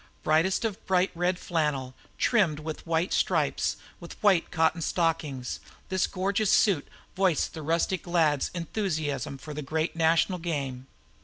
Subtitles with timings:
[0.23, 6.51] Brightest of bright red flannel, trimmed with white stripes, with white cotton stockings, this gorgeous
[6.51, 10.87] suit voiced the rustic lads' enthusiasm for the great national game.